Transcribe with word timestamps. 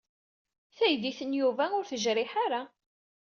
Taydit 0.77 1.19
n 1.29 1.31
Yuba 1.39 1.65
ur 1.77 1.85
tejriḥ 1.89 2.31
ara. 2.45 2.61